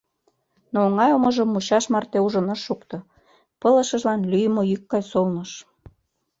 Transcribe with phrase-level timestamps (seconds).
[0.71, 2.97] Но оҥай омыжым мучаш марте ужын ыш шукто—
[3.61, 5.51] пылышыжлан лӱйымӧ йӱк гай солныш...